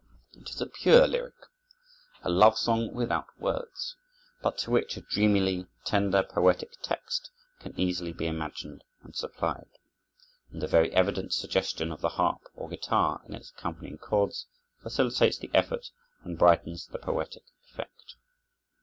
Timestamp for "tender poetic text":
5.85-7.29